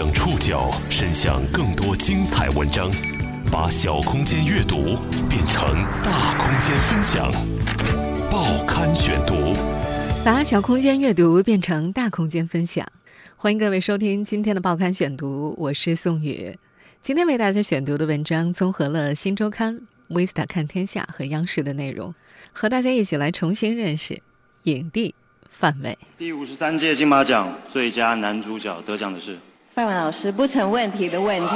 [0.00, 2.90] 将触角伸向更多精彩文章，
[3.52, 4.96] 把小空间阅读
[5.28, 5.62] 变成
[6.02, 7.30] 大空间分享。
[8.30, 9.52] 报刊选读，
[10.24, 12.88] 把小空间阅读变成大空间分享。
[13.36, 16.56] 欢迎各位收听今天的报刊选读，我是宋宇。
[17.02, 19.76] 今天为大家选读的文章综合了《新周刊》、
[20.08, 22.14] 《Vista 看天下》和央视的内容，
[22.54, 24.22] 和大家一起来重新认识
[24.62, 25.14] 影帝。
[25.50, 29.36] 范伟，第五十三届金马奖最佳男主角得奖的是
[29.80, 31.54] 范伟老师，不成问题的问题。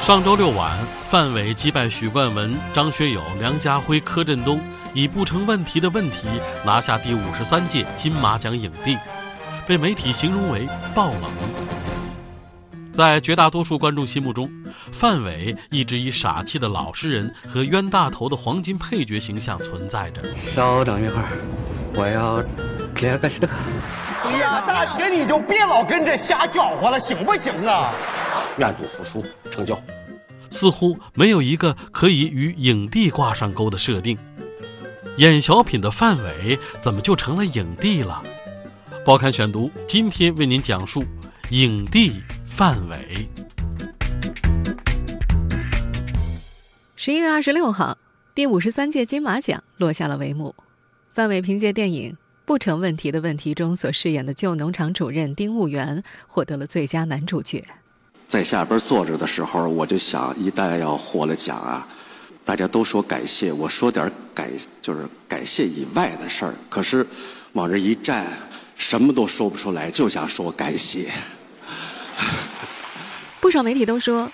[0.00, 0.74] 上周六晚，
[1.06, 4.58] 范伟击败许冠文、张学友、梁家辉、柯震东，
[4.94, 6.26] 以不成问题的问题
[6.64, 8.96] 拿下第五十三届金马奖影帝，
[9.66, 11.30] 被媒体形容为爆冷。
[12.90, 14.50] 在绝大多数观众心目中，
[14.90, 20.22] 范伟一直以傻气的老实人和冤大头的黄金配角形象存在着。
[20.56, 21.28] 稍等一会儿。
[21.92, 22.42] 我要
[23.02, 23.46] 连个车。
[24.28, 27.90] 哎呀，大姐，你就别老跟这瞎搅和了，行不行啊？
[28.58, 29.74] 愿赌服输，成交。
[30.50, 34.18] 似乎没有一个可以与影帝挂上钩的设定。
[35.16, 38.22] 演小品的范伟怎么就成了影帝了？
[39.02, 41.02] 报刊选读今天为您讲述
[41.48, 43.26] 影帝范伟。
[46.96, 47.96] 十一月二十六号，
[48.34, 50.54] 第五十三届金马奖落下了帷幕。
[51.14, 52.12] 范伟凭借电影
[52.48, 57.62] 《不成问题的问题》中所饰演的旧农场主任丁务元，获得了最佳男主角。
[58.26, 61.86] 在下边坐着的时候，我就想，一旦要获了奖啊，
[62.46, 66.54] 大家都说感谢，我说点感，就是感谢以外的事儿。
[66.70, 67.06] 可是
[67.52, 68.26] 往这一站，
[68.74, 71.12] 什么都说不出来，就想说感谢。
[73.40, 74.32] 不少媒体都说，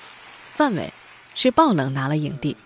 [0.52, 0.94] 范伟
[1.34, 2.56] 是爆冷拿了影帝。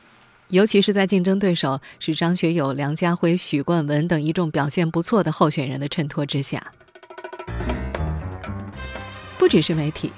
[0.50, 6.72] 尤其是在竞争对手是张学友、梁家辉、许冠文等一众表现不错的候选人的衬托之下，
[9.36, 10.10] 不只是媒体，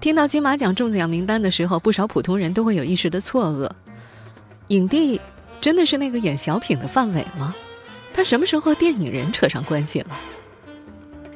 [0.00, 3.70] 听到金马奖中奖名单的时候，不少普通人都会有一时的错愕：
[4.68, 5.20] 影帝
[5.60, 7.54] 真的是那个演小品的范伟吗？
[8.12, 10.18] 他什么时候和电影人扯上关系了？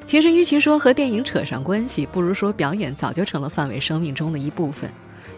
[0.05, 4.91] 其实，与其说和电影扯上关系，不如说表演早就成了范伟生命中的一部分。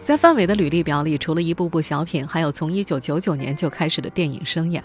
[0.03, 4.81] 在范伟的履历表里，除了一部部小品，还有从一九九九年就开始的电影生涯。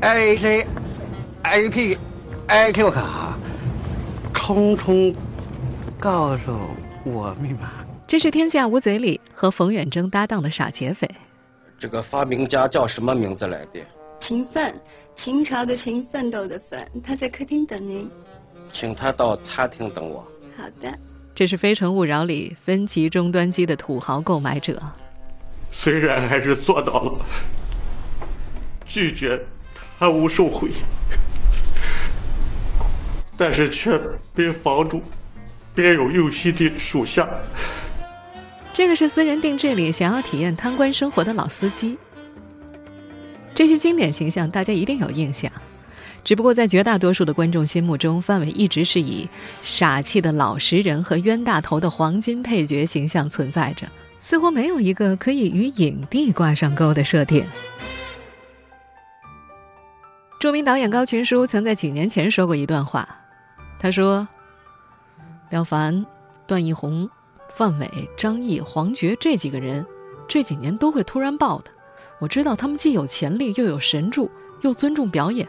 [0.00, 0.66] A C
[1.42, 1.96] A P
[2.46, 3.38] I Q 卡，
[4.34, 5.14] 通通
[5.98, 6.58] 告诉
[7.04, 7.70] 我密码。
[8.06, 11.08] 这是《天下无贼》里和冯远征搭档的傻劫匪。
[11.78, 13.80] 这个发明家叫什么名字来的？
[14.18, 14.74] 秦奋，
[15.14, 16.86] 秦朝的秦，奋斗的奋。
[17.02, 18.10] 他在客厅等您，
[18.70, 20.20] 请他到餐厅等我。
[20.54, 20.98] 好的。
[21.34, 24.80] 这是《非诚勿扰》里分歧终端机的土豪购买者。
[25.72, 27.18] 虽然还是做到了
[28.86, 29.44] 拒绝
[29.98, 30.70] 贪污受贿，
[33.36, 34.00] 但是却
[34.32, 35.02] 被房主
[35.74, 37.28] 别有用心的属下。
[38.72, 41.98] 这个是私人定制里想要体验贪官生活的老司机。
[43.52, 45.50] 这些经典形象大家一定有印象。
[46.24, 49.28] 只不过，在绝大多数的观众心目中，范伟一直是以
[49.62, 53.86] 傻气的老实人和冤大头的黄金配角形象存在着，
[54.18, 57.46] 似乎没有一个可以与影帝挂上钩的设定。
[60.40, 63.06] 著名导演高群书曾在几年前说过一段话，
[63.78, 64.26] 他说
[65.50, 66.06] ：“廖凡、
[66.46, 67.08] 段奕宏、
[67.50, 69.84] 范伟、张译、黄觉这几个人，
[70.26, 71.70] 这几年都会突然爆的。
[72.18, 74.30] 我知道他们既有潜力，又有神助，
[74.62, 75.46] 又尊重表演。”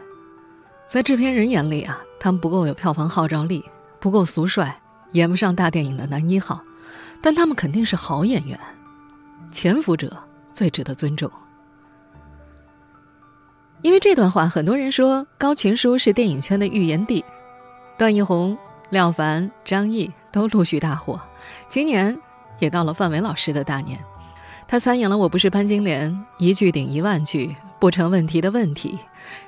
[0.88, 3.64] 在制片人眼里啊，他们不够有票房号召力，
[3.98, 4.80] 不够俗帅，
[5.12, 6.62] 演不上大电影的男一号，
[7.20, 8.58] 但他们肯定是好演员，
[9.50, 10.16] 潜伏者
[10.52, 11.28] 最值得尊重。
[13.82, 17.24] 因为这段话，很多人说高群书是电影圈的预言帝，
[17.98, 18.56] 段奕宏、
[18.90, 21.20] 廖凡、张译都陆续大火，
[21.68, 22.16] 今年
[22.60, 23.98] 也到了范伟老师的大年，
[24.68, 29.00] 他参演了《我不是潘金莲》，一句顶一万句，不成问题的问题，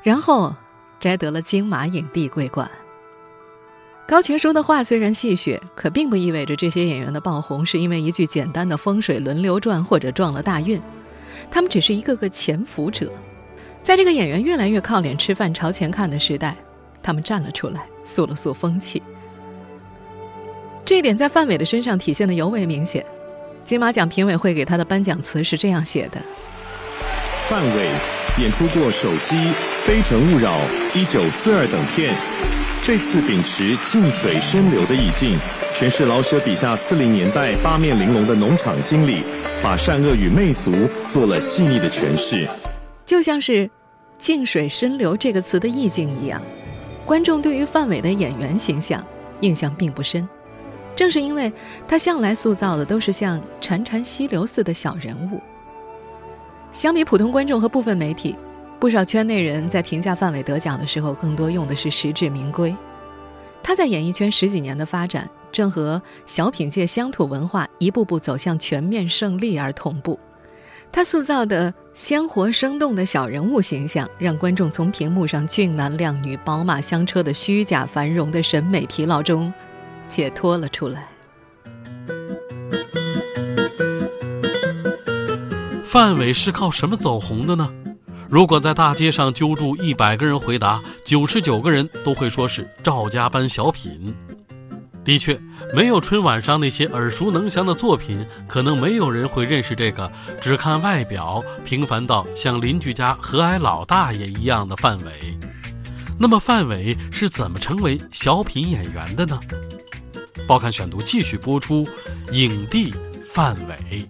[0.03, 0.53] 然后。
[1.00, 2.70] 摘得了金马影帝桂冠。
[4.06, 10.81] 高群书的话虽然戏谑，可并不意味着这些演员的爆红是因为一句简单的风水轮流转或者撞了大运。
[11.50, 13.12] 他们只是一个个潜伏者，
[13.82, 16.56] 在这个演员越来越靠脸吃饭、朝前看的时代，
[17.02, 19.02] 他们站了出来，塑了塑风气。
[20.87, 23.05] 这一点在范伟的身上体现的尤为明显。
[23.62, 26.19] 金马奖评委会给他的颁奖词是这样写的：
[27.50, 27.90] 范伟
[28.38, 29.37] 演出过《手机》。
[29.88, 30.55] 《非诚勿扰》
[31.00, 32.14] 《一九四二》等片，
[32.82, 35.38] 这次秉持静水深流的意境，
[35.73, 39.23] 诠释老舍笔下四零年代八面玲珑的农场经理，
[39.62, 40.75] 把善恶与媚俗
[41.08, 42.46] 做了细腻的诠释。
[43.06, 43.70] 就像是
[44.19, 46.38] “静水深流”这个词的意境一样，
[47.06, 49.02] 观众对于范伟的演员形象
[49.41, 50.29] 印象并不深，
[50.94, 51.50] 正是因为
[51.88, 55.41] 他向来塑造的都是像潺潺溪流似的小人物。
[56.73, 58.37] 相比普通观众和部分媒体，
[58.78, 62.75] 不少圈内人在评价范伟得奖的时候，更多用的是实至名归。
[63.62, 70.19] 他在演艺圈十几年的发展，正和小品界乡土文化一步步走向全面胜利而同步。
[70.92, 79.52] 他塑造的鲜活生动的小人物形象，让观众从屏幕上俊男靓女、宝马香车的虚假繁荣的审美疲劳中。
[80.06, 81.06] 解脱了出来。
[85.84, 87.70] 范伟是靠什么走红的呢？
[88.28, 94.14] 如果在大街上揪住一百个人回答，九十九个人都会说是赵家班小品。
[95.02, 95.40] 的确，
[95.72, 105.38] 没有春晚上那些耳熟能详的作品，可能没有人会认识这个只看外表、平凡到像邻居家和蔼老大爷一样的范伟。
[106.19, 109.40] 那么，范伟是怎么成为小品演员的呢？
[110.46, 111.88] 报刊选读继续播出，
[112.32, 112.92] 影帝
[113.26, 114.06] 范伟。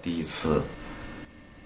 [0.00, 0.62] 第一次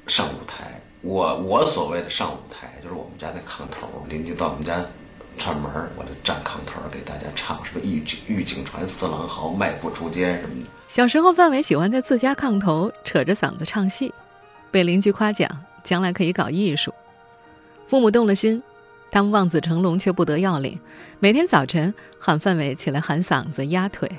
[0.06, 4.84] 上舞台，我我所谓的上舞台，就是我们家那炕头，邻居到我们家
[5.38, 10.70] 串门，我就站炕头给大家唱什么“玉井玉井传四郎豪，迈步出街”什么的。
[10.86, 14.12] 小时候，范伟喜欢在自家炕头扯着嗓子唱戏，
[14.70, 15.48] 被邻居夸奖，
[15.82, 16.92] 将来可以搞艺术。
[17.86, 18.62] 父母动了心。
[19.10, 20.76] 他们望子成龙，却不得要领。
[21.20, 24.10] 每天早晨喊范伟起来喊嗓子、压腿。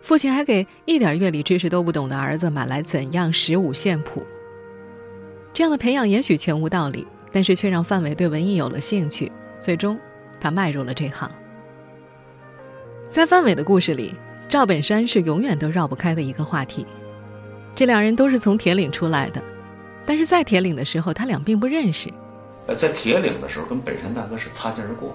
[0.00, 4.26] 父亲还给一点乐理知识都不懂的儿子买来怎样十五线谱。
[5.54, 9.30] 这样的培养也许全无道理，但是却让范伟对文艺有了兴趣。
[9.60, 9.98] 最终，
[10.40, 11.30] 他迈入了这行。
[13.10, 14.14] 在范伟的故事里，
[14.48, 16.86] 赵本山是永远都绕不开的一个话题。
[17.74, 19.42] 这两人都是从铁岭出来的，
[20.06, 22.10] 但是在铁岭的时候，他俩并不认识。
[22.66, 25.14] 呃，在铁岭的时候，跟本山大哥是擦肩而过。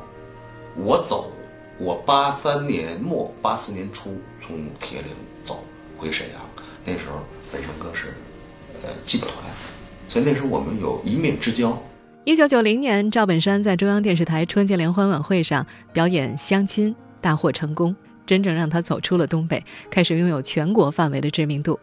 [0.75, 1.31] 我走，
[1.80, 5.10] 我八三年末、八四年初从铁岭
[5.44, 5.63] 走
[5.98, 6.39] 回沈阳，
[6.86, 7.19] 那时候
[7.51, 8.13] 本山哥是
[8.84, 9.31] 呃进团，
[10.07, 11.77] 所以那时候我们有一面之交。
[12.24, 17.95] 一九九零年，赵本山在中央电视台春节联欢晚会上表演《相亲》，大获成功，
[18.25, 21.80] 真正让他走出了东北，开始拥有全国范围的知名度。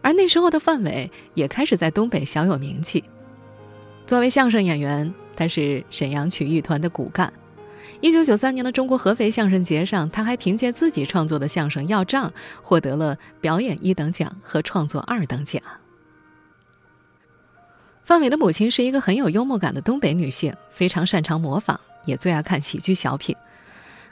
[0.00, 3.04] 而那时候的范伟也开始在东北小有名气。
[4.06, 7.32] 作为相声演员，他是沈阳曲艺团的骨干。
[8.00, 12.28] 一九九三年的中国合肥相声节上，他还凭借自己创作的相声《要账》
[12.62, 15.62] 获得了表演一等奖和创作二等奖。
[18.12, 23.34] 范伟的母亲是一个很有幽默感的东北女性，非常擅长模仿，也最爱看喜剧小品。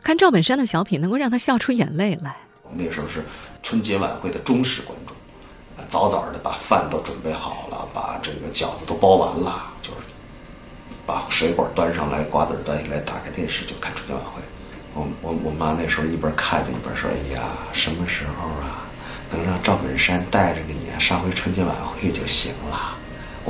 [0.03, 2.35] 看赵本山的小品，能够让她笑出眼泪来。
[2.63, 3.23] 我们那时候是
[3.63, 5.15] 春节晚会的忠实观众。
[5.87, 10.09] 早早的把饭都准备好了，把这个饺子都包完了，就是
[11.05, 14.41] 把水果端上来，瓜子端下来，打开电视就看春节晚会。
[14.95, 17.43] 我我我妈那时候一边看着一边说：“哎呀，
[17.75, 18.89] 什么时候啊，
[19.31, 22.97] 能让赵本山带着你上回春节晚会就行了。”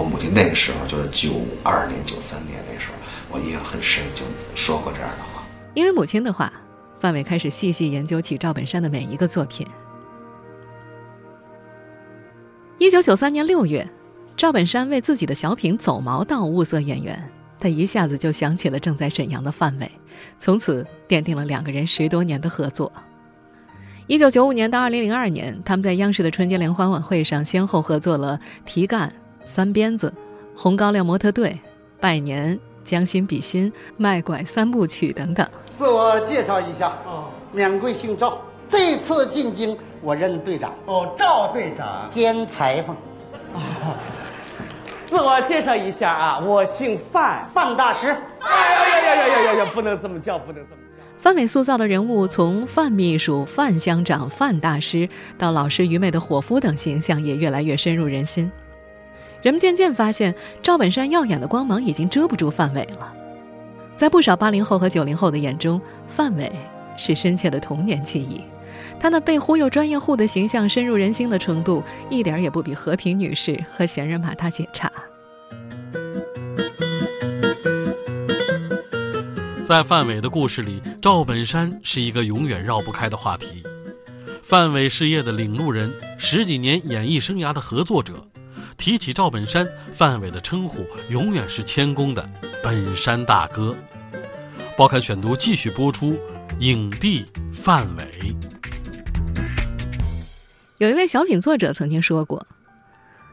[0.01, 2.95] 我母亲那个时候就是九二年、九三年那时候，
[3.29, 4.25] 我印象很深，就
[4.55, 5.43] 说过这样的话。
[5.75, 6.51] 因为母亲的话，
[6.99, 9.67] 范伟开始细细研究起赵本山的每一个作品。
[12.79, 13.87] 一九九三年六月，
[14.39, 19.91] 赵本山为自己的小品《走毛道》物色演员，他一下子就想起了正在沈阳的范伟，
[20.39, 22.91] 从此奠定了两个人十多年的合作。
[24.07, 29.11] 一九九五年到二零零二年，他们在央视的春节联欢晚会上先后合作了《提干》
[29.51, 30.09] 《三鞭子》
[30.55, 31.49] 《红高粱模特队》
[31.99, 32.55] 《拜年》
[32.85, 35.45] 《将心比心》《卖拐三部曲》等等。
[35.77, 36.97] 自我介绍一下，
[37.51, 38.39] 免贵姓赵，
[38.69, 39.77] 这次进京。
[40.03, 42.97] 我任队长哦，赵队长兼裁缝。
[45.11, 48.17] 自我介绍一下啊，我姓范，范大师。
[48.39, 49.71] 哎呀呀呀呀呀呀呀！
[49.75, 51.05] 不能这么叫，不能这么叫。
[51.19, 58.51] 范伟塑造的人物，从范秘书、范乡长、范大师到老实愚昧的伙夫等形象，也越来越深入人心。
[59.43, 63.13] 人们渐渐发现，赵本山耀眼的光芒已经遮不住范伟了。
[63.97, 66.51] 在不少八零后和九零后的眼中，范伟
[66.97, 68.43] 是深切的童年记忆。
[68.99, 74.91] 他那被忽悠专业户的形象深入人心的程度，一点也不比和平女士和闲人马大姐差。
[79.65, 83.63] 在范伟的故事里，赵本山是一个永远绕不开的话题。
[84.43, 88.27] 范伟事业的领路人，十几年演艺生涯的合作者，
[88.81, 92.27] 提起赵本山，范伟的称呼永远是谦恭的
[92.65, 93.77] “本山大哥”。
[94.75, 96.19] 报刊选读继续播出，
[96.61, 98.35] 影帝范伟。
[100.79, 102.47] 有一位小品作者曾经说过，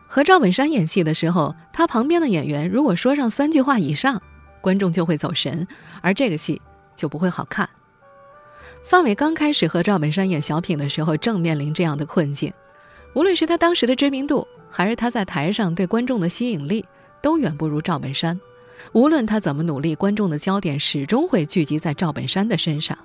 [0.05, 4.21] 和赵本山演戏的时候，他旁边的演员如果说上三句话以上，
[4.59, 5.65] 观众就会走神，
[6.01, 6.61] 而这个戏
[6.93, 7.69] 就不会好看。
[8.83, 12.51] 范伟刚开始和赵本山演小品的时候，正面临这样的困境。
[13.15, 16.85] 无论是他当时的知名度，还是他在台上对观众的吸引力，
[17.21, 18.39] 都远不如赵本山。
[18.93, 22.97] 无论他怎么努力，观众的焦点始终会聚集在赵本山的身上。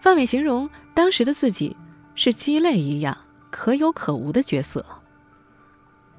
[0.00, 1.76] 范伟形容当时的自己
[2.14, 3.16] 是鸡肋一样
[3.50, 4.84] 可有可无的角色。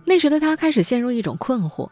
[0.03, 1.89] 那时的他开始陷入一种困惑。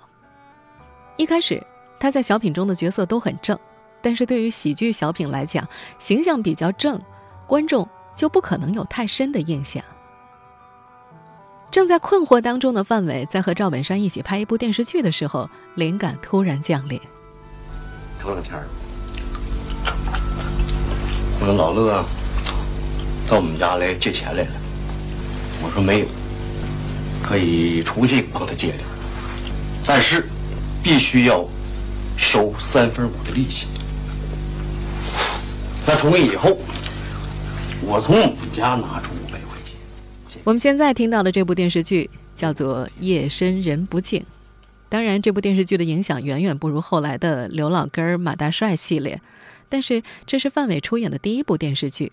[1.18, 1.62] 一开始，
[2.00, 3.58] 他在小品中的角色都很正。
[4.02, 5.66] 但是对于喜剧小品来讲，
[5.98, 7.02] 形象比较正，
[7.48, 9.82] 观众就不可能有太深的印象。
[11.74, 17.02] 正在困惑当中的范伟，在和赵本山一起拍一部电视剧的时候，灵感突然降临。
[18.20, 18.54] 头两天，
[21.40, 22.06] 我们老乐
[23.28, 24.52] 到我们家来借钱来了。
[25.64, 26.06] 我说没有，
[27.24, 28.78] 可以出去帮他借点，
[29.84, 30.30] 但是
[30.84, 31.44] 必须要
[32.16, 33.66] 收三分五的利息。
[35.84, 36.56] 他同意以后，
[37.82, 39.40] 我从我们家拿出五百。
[40.44, 44.22] 我们现在听到的这部电视剧叫做《夜深人不静》，
[44.90, 49.22] 当然，这部电视剧的影响远远不如后来的刘老根儿、马大帅系列。
[49.70, 52.12] 但是，这是范伟出演的第一部电视剧。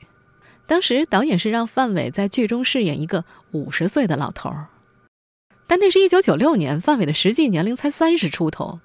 [0.66, 4.68] 当时导演是让范伟在剧中饰演一个五十岁的老头儿，
[5.66, 8.78] 但那是一九九六年，范伟的实际年龄才三十出头，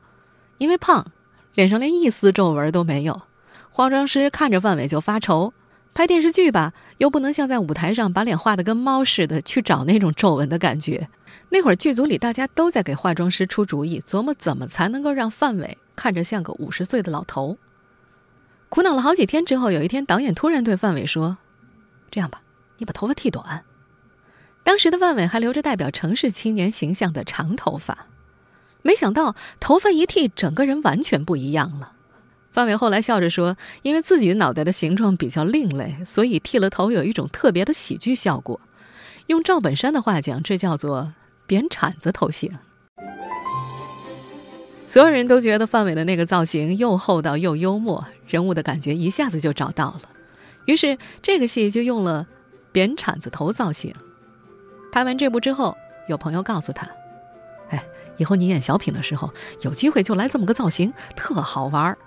[0.57, 1.11] 因为胖，
[1.53, 3.21] 脸上连一丝皱纹都没有。
[3.69, 5.53] 化妆师看着范伟就发愁，
[5.93, 11.09] 拍电视剧吧，又不能像在舞台上把脸画得跟猫似的，去找那种皱纹的感觉。
[11.49, 17.57] 那会儿剧组里大家都在给化妆师出主意，琢磨怎么才能够让范伟看着像个五十岁的老头。
[18.69, 21.37] 苦恼了好几天之后，有一天导演突然对范伟说
[22.09, 22.41] ：“这样吧，
[22.77, 23.63] 你把头发剃短。”
[24.63, 28.07] 当时的范伟还留着代表城市青年形象的长头发，
[28.81, 31.93] 没想到头发一剃，整个人完全不一样了。
[32.55, 38.61] 范伟后来笑着说：“因为自己的脑袋的形状比较另类，所以剃了头有一种特别的喜剧效果。
[39.27, 41.11] 用赵本山的话讲，这叫做
[41.45, 42.49] ‘扁铲子头型’。”
[44.87, 50.03] 所有人都觉得范伟的那个造型又厚道又幽默，人物的感觉一下子就找到了。
[50.63, 52.25] 于是这个戏就用了
[52.71, 53.93] “扁铲子头”造型。
[54.93, 55.75] 拍完这部之后，
[56.07, 56.89] 有朋友告诉他
[57.67, 57.83] ：“哎，
[58.15, 61.97] 以后你演小品的时候，有机会就来这么个造型，特好玩儿。”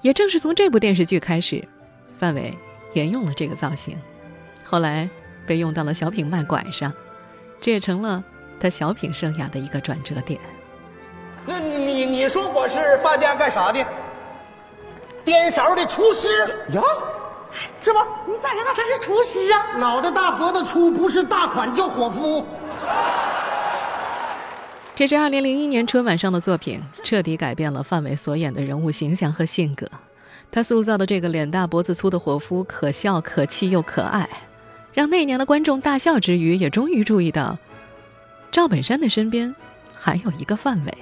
[0.00, 1.66] 也正是从这部电视剧开始，
[2.12, 2.56] 范伟
[2.92, 3.98] 沿用了这个造型，
[4.64, 5.08] 后来
[5.46, 6.92] 被用到了小品卖拐上，
[7.60, 8.22] 这也成了
[8.60, 10.40] 他小品生涯的一个转折点。
[11.46, 13.84] 那你你说我是饭店干啥的？
[15.24, 16.82] 颠勺的厨师呀？
[17.82, 17.98] 是不？
[18.26, 19.78] 你咋知道他是厨师啊？
[19.78, 22.46] 脑袋大脖子粗，不是大款叫伙夫。
[24.98, 29.88] 这是二零零一年春晚上的作品，彻底改变了范伟所演的人物形象和性格。
[30.50, 34.28] 他塑造的这个脸大脖子粗的伙夫，可笑可气又可爱，
[34.92, 37.56] 让那年的观众大笑之余，也终于注意到
[38.50, 39.54] 赵本山的身边
[39.94, 40.92] 还有一个范伟。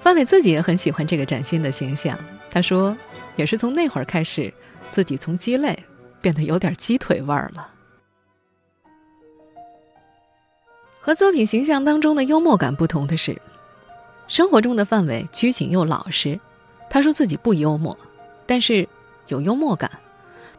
[0.00, 2.16] 范伟自己也很喜欢这个崭新的形象，
[2.52, 2.96] 他说
[3.34, 4.54] ：“也是从那会儿开始，
[4.92, 5.76] 自己从鸡肋
[6.20, 7.68] 变得有点鸡腿味儿了。”
[11.00, 13.40] 和作品形象当中的幽默感不同的是，
[14.28, 16.38] 生活中的范伟拘谨又老实。
[16.90, 17.96] 他说自己不幽默，
[18.46, 18.86] 但是
[19.28, 19.90] 有幽默感，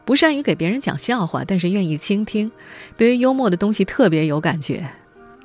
[0.03, 2.51] 不善于给别人讲笑话，但是愿意倾听。
[2.97, 4.83] 对于幽默的东西特别有感觉。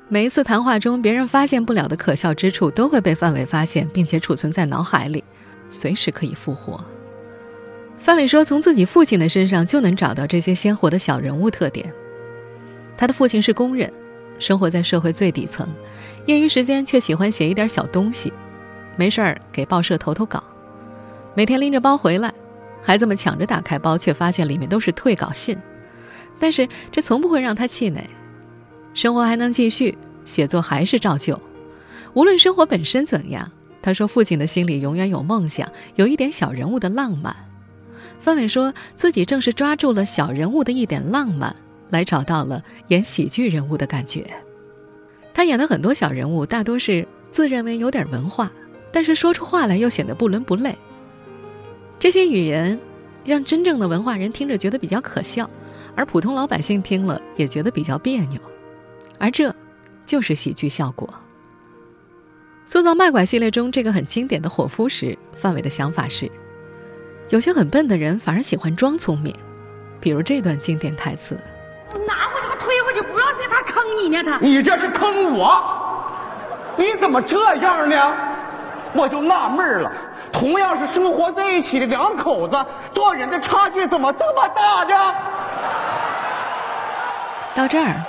[0.07, 5.23] 每一次谈话中，别人发现不了的可笑之处，都会被范伟发现，并且储存在脑海里，
[5.67, 6.83] 随时可以复活。
[7.99, 11.93] 范伟说，从自己父亲的身上就能找到这些鲜活的小人物特点。
[12.97, 13.93] 他的父亲是工人。
[14.39, 15.67] 生活在社会最底层，
[16.25, 18.31] 业余时间却喜欢写一点小东西，
[18.95, 20.43] 没事儿给报社投投稿，
[21.35, 22.33] 每天拎着包回来，
[22.81, 25.57] 孩子们抢着打开包，却发现里面都是退稿信，
[26.39, 28.03] 但是这从不会让他气馁，
[28.93, 31.39] 生活还能继续，写作还是照旧，
[32.13, 33.51] 无论生活本身怎样，
[33.81, 37.35] 他说父亲的心里永远有梦想，有一点小人物的浪漫。
[38.19, 41.55] 范伟说自己正是抓住了小人物的一点浪漫。
[41.89, 44.25] 来找到了演喜剧人物的感觉。
[45.33, 48.51] 他演的很多小人物，大多是自认为有点文化，
[48.91, 50.75] 但是说出话来又显得不伦不类。
[51.99, 52.79] 这些语言
[53.23, 55.49] 让真正的文化人听着觉得比较可笑，
[55.95, 58.39] 而普通老百姓听了也觉得比较别扭。
[59.19, 59.53] 而这，
[60.05, 61.11] 就是喜剧效果。
[62.65, 66.29] 塑造卖拐系列中这个很经典的伙夫时，范伟的想法是：
[67.29, 69.33] 有些很笨的人反而喜欢装聪明。
[69.99, 71.37] 比如这段经典台词。
[72.07, 74.23] 拿过去，推回去，不要在他坑你呢。
[74.23, 75.61] 他，你这是坑我！
[76.77, 78.13] 你怎么这样呢？
[78.93, 79.91] 我就纳闷了，
[80.31, 82.55] 同样是生活在一起的两口子，
[82.93, 85.15] 做人的差距怎么这么大呢？
[87.53, 88.01] 到这儿，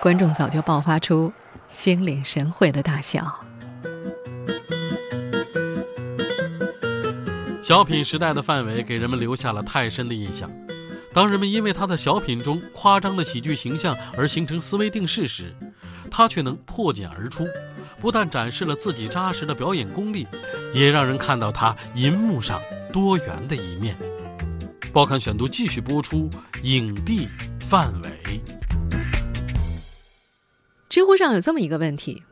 [0.00, 1.32] 观众早就爆发出
[1.70, 3.22] 心领神会的大笑。
[7.62, 10.50] 小品时代的范伟给人们留下了太深的印象。
[11.12, 15.54] 当人们因为他的小品中夸张的喜剧形象而形成思维定势时，
[16.10, 17.46] 他却能破茧而出，
[18.00, 20.26] 不但展示了自己扎实的表演功力，
[20.74, 22.60] 也让人看到他银幕上
[22.92, 23.96] 多元的一面。
[24.92, 26.30] 报刊选读继续播出，
[26.62, 27.28] 影帝
[27.68, 28.40] 范伟。
[30.88, 32.22] 知乎上有这么一个问题：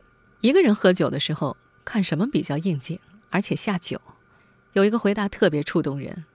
[0.41, 3.99] 一个人喝酒的时候看什么比较应景，而且下酒？
[4.73, 6.25] 有一个回答特别触动人。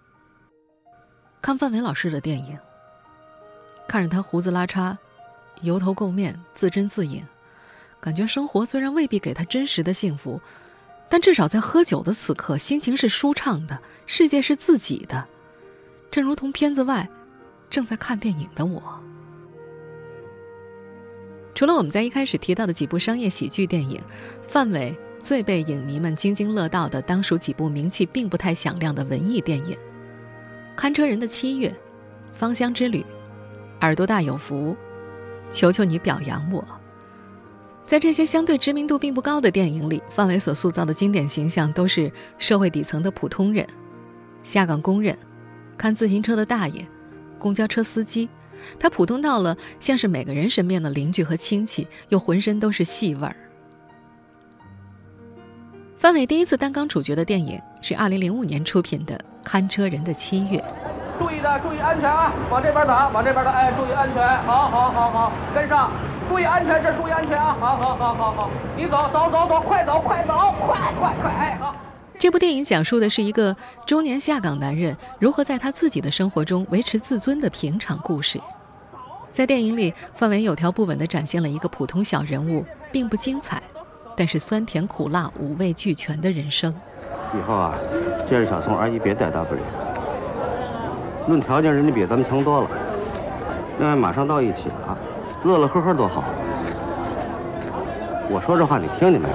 [1.42, 2.56] 看范伟老师的电影，
[3.88, 4.96] 看着他胡子拉碴、
[5.62, 7.26] 油头垢面、自斟自饮，
[8.00, 10.40] 感觉生活虽然未必给他真实的幸福，
[11.08, 15.26] 但至少在喝酒的此刻，心情是舒畅的，世界是自己的，
[16.12, 17.08] 正如同片子外
[17.68, 18.80] 正在看电影的我。
[21.56, 24.00] 除了我们在一开始提到的几部商业喜剧电影，
[24.42, 29.76] 范伟最被影迷们津津乐道的，当属几部名气并不太响亮的文艺电影。
[30.76, 31.74] 看车人的七月，
[32.32, 33.04] 芳香之旅，
[33.80, 34.76] 耳朵大有福，
[35.50, 36.64] 求求你表扬我。
[37.84, 43.66] 在这些相对知名度并不高的电影里，范伟所塑造的经典形象都是社会底层的普通人，
[44.42, 45.16] 下岗工人，
[45.76, 46.86] 看自行车的大爷，
[47.38, 48.28] 公交车司机。
[48.78, 53.36] 他普通到了像是每个人身边的邻居和亲戚，又浑身都是戏味儿。
[55.98, 59.20] 范伟第一次担纲主角的电影是2005年出品的。
[59.44, 60.62] 看车人的七月，
[61.18, 62.32] 注意的，注意安全啊！
[62.50, 65.90] 往这边打，往这边打，哎，注意安全，好，好，好，好，跟上，
[66.28, 67.56] 注意安全，这注意安全啊！
[67.58, 70.34] 好，好，好，好，好，你走，走，走，走，快走，快走，
[70.66, 71.74] 快，快，快，哎，好。
[72.18, 78.40] 这部电影讲述的是一个中年下岗男人如何在他自己的生活中维持自尊的平常故事。
[79.32, 83.60] 在电影里，范伟有条不紊地展现了一个普通小人物，并不精彩，
[84.16, 86.72] 但是酸甜苦辣五味俱全的人生。
[87.34, 87.78] 以后啊，
[88.28, 89.60] 见着小宋阿姨别带大不了。
[91.28, 92.70] 论条件，人家比咱们强多了。
[93.78, 94.98] 另外，马上到一起了，
[95.44, 96.24] 乐乐呵呵多好。
[98.28, 99.34] 我说这话你听见没有？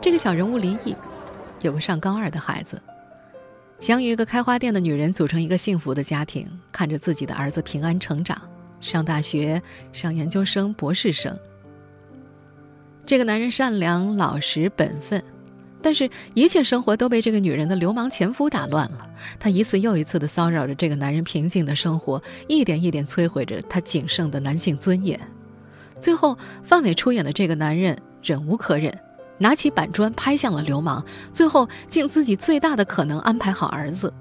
[0.00, 0.96] 这个小人物离异，
[1.60, 2.80] 有个上高二的孩子，
[3.78, 8.36] 想与一个开花店的女人组成一个幸福的家庭，看着自己的儿子平安成长，
[8.80, 9.60] 上大学、
[9.92, 11.36] 上研究生、博士生。
[13.04, 15.22] 这个男人善良、老实、本分。
[15.82, 19.06] 但是，一切生活都被这个女人的流氓前夫打乱了。
[19.38, 25.18] 他一次又一次地骚扰着这个男人平静的生活，一点一点摧毁着他仅剩的男性尊严。
[26.00, 28.96] 最后，范伟出演的这个男人忍无可忍，
[29.38, 34.12] 拿起板砖拍向了流氓，最后尽自己最大的可能安排好儿子，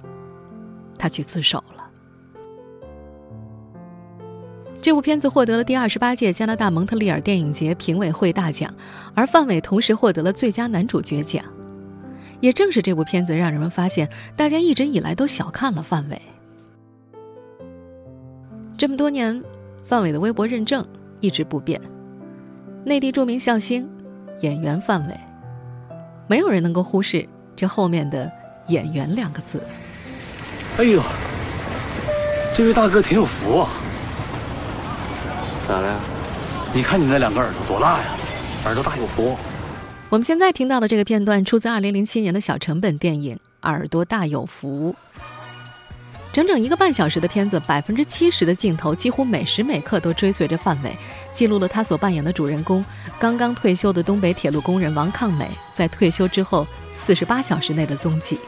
[0.97, 1.63] 他去自首
[4.81, 8.73] 这部片子获得了第二十八届加拿大蒙特利尔电影节评委会大奖，
[9.13, 11.43] 而范伟同时获得了最佳男主角奖。
[12.39, 16.21] 也正是这部片子，让人们发现大家一直以来都小看了范伟。
[18.77, 19.43] 这么多年，
[19.83, 20.85] 范伟的微博认证
[21.19, 21.79] 一直不变，
[22.85, 23.85] 内地著名笑星、
[24.39, 25.13] 演员范伟，
[26.27, 28.31] 没有人能够忽视这后面的
[28.69, 29.61] “演员”两个字。
[30.77, 31.03] 哎呦，
[32.55, 33.69] 这位大哥挺有福啊！
[35.69, 36.01] 咋了？
[36.73, 38.17] 你看你那两个耳朵多大呀？
[38.65, 39.37] 耳朵大有福。
[40.09, 44.95] 我们现在听到的这个片段出自2007年的小成本电影《耳朵大有福》。
[46.33, 50.97] 整整一个半小时的片子，百分之七十的镜头几乎每时每刻都追随着范伟，
[51.33, 52.83] 记录了他所扮演的主人公
[53.19, 58.39] 刚刚退休的东北铁路工人王抗美在退休之后四十八小时内的踪迹。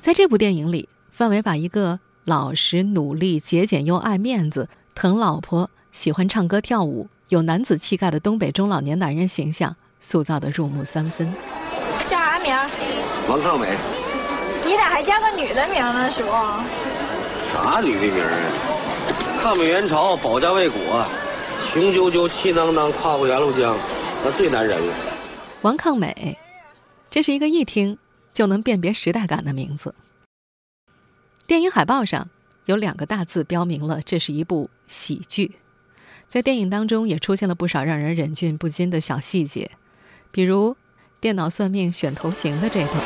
[0.00, 4.68] 在这部电影里，范伟把一个老实、努力、节俭又爱面子。
[4.94, 11.32] 疼老婆、喜欢唱歌跳舞、有男子气概的东北中老年男人形象塑造的入木三分。
[12.06, 12.54] 叫啥名？
[13.28, 13.76] 王抗美。
[14.64, 16.24] 你咋还叫个女的名呢，叔？
[17.52, 18.30] 啥女的名啊？
[19.40, 21.04] 抗美援朝，保家卫国，
[21.72, 23.76] 雄赳赳，气囊囊，跨过鸭绿江，
[24.24, 24.94] 那最男人了。
[25.62, 26.38] 王抗美，
[27.10, 27.98] 这是一个一听
[28.32, 29.94] 就能辨别时代感的名字。
[31.46, 32.28] 电影海报上。
[32.66, 35.56] 有两个大字标明了这是一部喜剧，
[36.28, 39.70] 在电影当中也出现了不少让人忍俊不禁的小细节，
[40.30, 40.76] 比如
[41.20, 42.96] 电脑算命选头型的这段。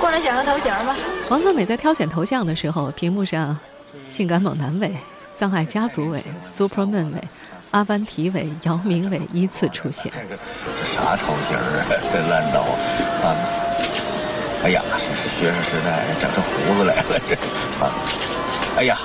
[0.00, 0.96] 过来选个头型吧。
[1.30, 3.56] 王克美在挑选头像的时候，屏幕上
[4.06, 4.92] 性感猛男伟、
[5.36, 7.22] 葬爱家族伟、Superman 伟、
[7.70, 10.12] 阿凡提伟、姚明伟依次出现。
[10.12, 11.86] 这啥头型啊？
[12.10, 13.36] 这烂刀啊！
[14.64, 14.82] 哎呀，
[15.30, 17.34] 学生时代整出胡子来了，这
[17.84, 17.94] 啊！
[18.78, 18.96] 哎呀，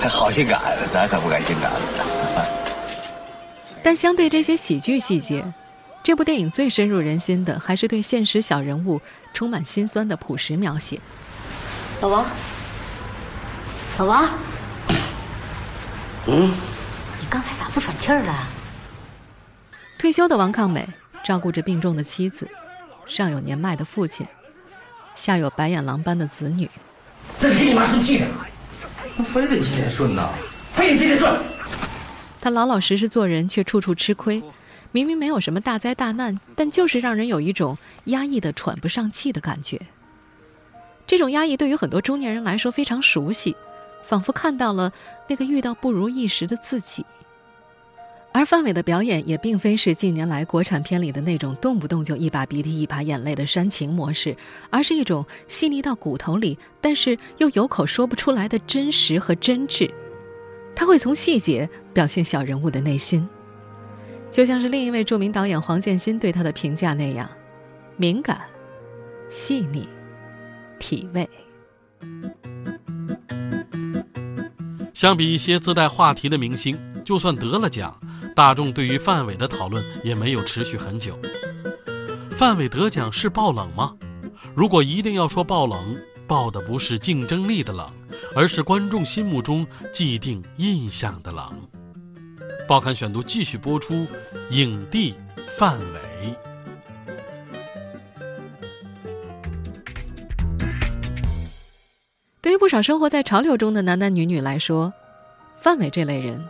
[0.00, 1.78] 还好性感，咱可不敢性感了。
[3.80, 5.44] 但相对这些喜剧细节，
[6.02, 9.00] 这部电影最深入人心的还是对现实小人物
[9.32, 10.98] 充满心酸的朴实描写。
[12.00, 12.26] 老王，
[13.98, 14.28] 老王，
[16.26, 16.52] 嗯，
[17.20, 18.48] 你刚才咋不喘气儿了？
[19.98, 20.88] 退休的王抗美
[21.22, 22.48] 照顾着病重的妻子，
[23.06, 24.26] 上有年迈的父亲，
[25.14, 26.68] 下有白眼狼般的子女。
[27.40, 28.26] 这是给你妈生气的，
[29.32, 30.28] 非得今天顺呐，
[30.74, 31.32] 非得今天顺。
[32.40, 34.42] 他老老实实做人，却处处吃亏。
[34.90, 39.80] 明明没有什么大灾大难，但就是让人有一种压抑的喘不上气的感觉。
[41.06, 43.56] 这种压抑对于很多中年人来说非常熟悉，
[44.02, 44.92] 仿佛看到了
[45.28, 47.06] 那个遇到不如意时的自己。
[48.34, 54.34] 而范伟的表演也并非是近年来国产片里的那种动不动就一把鼻涕一把眼泪的煽情模式，
[54.70, 59.90] 而是一种细腻到骨头里，但是又有口说不出来的真实和真挚。
[60.74, 63.28] 他会从细节表现小人物的内心，
[64.30, 67.28] 就像是另一位著名导演黄建新对他的评价那样：
[67.98, 68.40] 敏感、
[69.28, 69.86] 细腻、
[70.78, 71.28] 体味。
[74.94, 78.00] 相比一些自带话题的明星，就算得了奖，
[78.34, 81.18] 大众对于范伟的讨论也没有持续很久。
[82.30, 83.94] 范伟得奖是爆冷吗？
[84.54, 87.90] 如果一定要说爆冷，爆的不是竞争力的冷。
[88.34, 91.68] 而是观众心目中既定印象的冷。
[92.66, 94.06] 报刊选读继续播出，
[94.50, 95.14] 影帝
[95.58, 96.34] 范伟。
[102.40, 104.92] 对于不少生活在潮流中的男男女女来说，
[105.58, 106.42] 范伟这类人，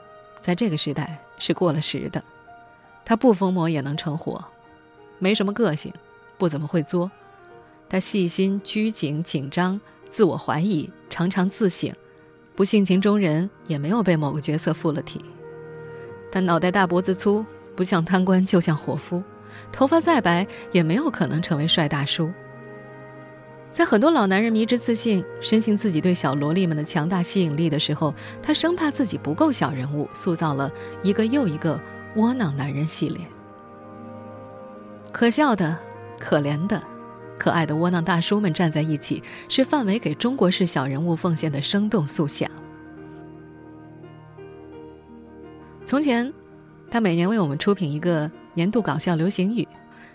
[0.43, 2.23] 在这个时代是过了时的。
[3.03, 4.45] 他不疯魔也能成活，
[5.19, 5.91] 没什么个性，
[6.37, 7.11] 不怎么会作。
[7.89, 9.81] 他细心、拘谨、紧张。
[10.11, 11.91] 自我怀疑，常常自省，
[12.55, 15.25] 不性情中人，也没有被某个角色附了体。
[16.31, 19.25] 但脑袋大脖子粗，不像贪官就像伙夫，
[19.73, 22.31] 头发再白也没有可能成为帅大叔。
[23.73, 30.71] 在很多老男人迷之自信，深信自己对小萝莉们的强大吸引力的时候，他生怕自己不够小人物，塑造了
[31.03, 31.81] 一个又一个
[32.17, 33.27] 窝囊男人系列。
[35.11, 35.79] 可笑的，
[36.19, 36.83] 可怜的。
[37.39, 42.49] 可爱的窝囊大叔们站在一起，是范伟给中国式小人物奉献的生动塑像。
[45.85, 46.33] 从前，
[46.91, 49.67] 他每年为我们出品一个年度搞笑流行语，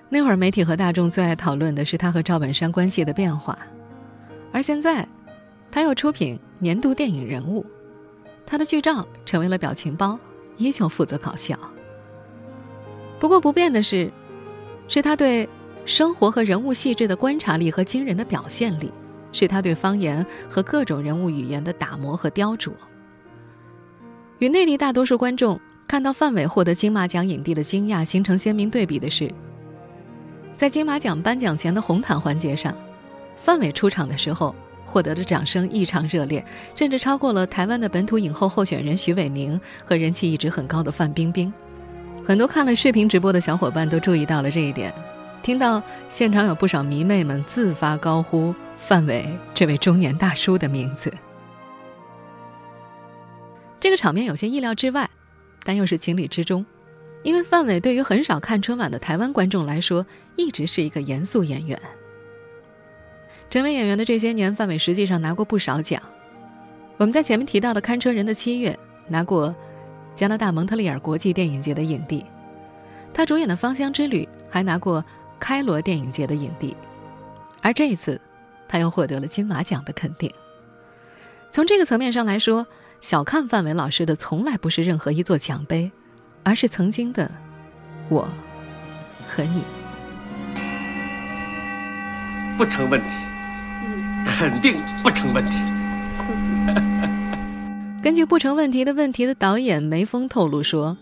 [0.10, 3.58] 那会儿媒体和大众最爱讨论的是他和赵本山关系的变化。
[4.52, 5.08] 而现在，
[5.70, 7.66] 他又出品年度电影人物，
[8.46, 10.20] 他的剧照成为了表情包，
[10.58, 11.58] 依旧负责搞笑。
[13.20, 14.12] 不过不变的是，
[14.88, 15.48] 是他对。
[15.86, 18.92] 生活和人物细致的观察力和惊人的表现力，
[19.32, 22.74] 是他对方言和各种人物语言的打磨和雕琢。
[24.40, 29.34] 与内地大多数观众看到范伟获得金马奖影帝的惊讶形成鲜明对比的是，
[30.58, 32.76] 在金马奖颁奖前的红毯环节上，
[33.36, 36.44] 范伟出场的时候获得的掌声异常热烈，
[36.76, 41.54] 甚至超过了台湾的本土影后候选人徐伟宁和人气一直很高的范冰冰。
[42.26, 44.92] 很多看了视频直播的小伙伴都注意到了这一点。
[45.44, 51.14] 听到现场有不少迷妹们自发高呼范伟这位中年大叔的名字，
[53.80, 55.08] 这个场面有些意料之外，
[55.64, 56.66] 但又是情理之中，
[57.28, 60.06] 因为范伟对于很少看春晚的台湾观众来说，
[60.38, 61.78] 一直是一个严肃演员。
[63.50, 66.02] 成为演员的这些年，范伟实际上拿过不少奖。
[66.96, 68.72] 我们在前面提到的《看车人的七月》
[69.10, 69.54] 拿过
[70.16, 72.26] 加拿大蒙特利尔国际电影节的影帝，
[73.14, 75.04] 他主演的《芳香之旅》还拿过。
[75.40, 76.76] 开罗电影节的影帝，
[77.62, 78.20] 而这一次，
[78.68, 80.34] 他又获得了金马奖的肯定。
[81.52, 82.66] 从这个层面上来说，
[83.02, 85.92] 小看范伟老师的从来不是任何一座奖杯，
[86.44, 87.30] 而是曾经的
[88.10, 88.28] 我
[89.28, 89.64] 和你。
[92.58, 93.08] 不成问题，
[94.26, 95.58] 肯定不成问题。
[98.02, 100.98] 根据《不成问题的问题》的导演梅峰透露说，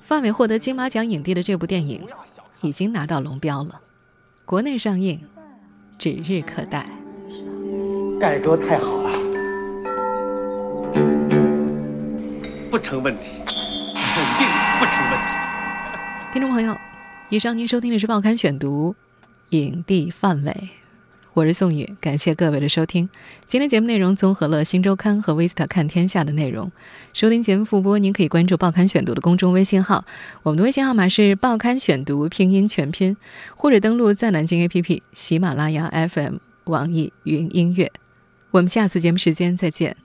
[0.00, 2.02] 范伟获得金马奖影帝的这部电影。
[2.64, 3.80] 已经拿到龙标了，
[4.44, 5.20] 国内上映
[5.98, 6.88] 指日可待。
[8.20, 9.10] 改革太好了，
[12.70, 13.42] 不成问题，
[14.14, 14.46] 肯定
[14.78, 15.32] 不成问题。
[16.30, 16.78] 听众朋友，
[17.30, 18.94] 以上您收听的是《报刊选读》，
[19.56, 20.68] 影帝范伟，
[21.32, 23.08] 我是宋宇，感谢各位的收听。
[23.46, 26.70] 今天节目内容综合了《新周刊》和《Vista 看天下》的内容。
[27.14, 30.04] 收听节目复播，您可以关注“报刊选读”的公众微信号，
[30.42, 33.16] 我们的微信号码是“报刊选读”拼音全拼，
[33.56, 37.90] 或者登录在南京 APP、喜马拉雅 FM、网易云音乐。
[38.50, 39.96] 我们下次节目时间再见。